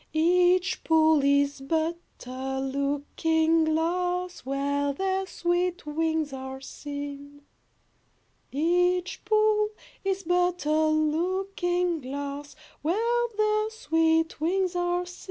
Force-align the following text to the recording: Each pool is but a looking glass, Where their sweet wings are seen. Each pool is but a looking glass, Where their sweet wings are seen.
Each 0.13 0.83
pool 0.83 1.23
is 1.23 1.61
but 1.61 1.99
a 2.25 2.59
looking 2.59 3.65
glass, 3.65 4.39
Where 4.39 4.93
their 4.93 5.27
sweet 5.27 5.85
wings 5.85 6.33
are 6.33 6.59
seen. 6.59 7.43
Each 8.51 9.23
pool 9.23 9.69
is 10.03 10.23
but 10.23 10.65
a 10.65 10.87
looking 10.87 12.01
glass, 12.01 12.55
Where 12.81 13.27
their 13.37 13.69
sweet 13.69 14.41
wings 14.41 14.75
are 14.75 15.05
seen. 15.05 15.19